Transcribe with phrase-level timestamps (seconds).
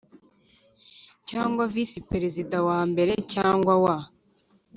[1.29, 3.97] cyangwa visi perezida wa mbere cyangwa uwa